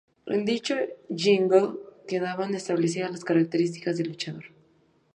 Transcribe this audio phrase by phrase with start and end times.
[0.25, 0.73] En dicho
[1.15, 1.73] jingle
[2.07, 4.45] quedaban establecidas las características del luchador.